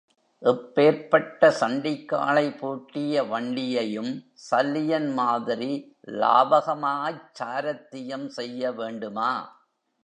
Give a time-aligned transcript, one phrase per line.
[0.41, 4.11] எப்பேர்ப்பட்ட சண்டிக்காளை பூட்டிய வண்டியையும்
[4.49, 5.71] சல்லியன் மாதிரி
[6.13, 9.31] லாவகமாய்ச் சாரத்தியம் செய்ய வேண்டுமா?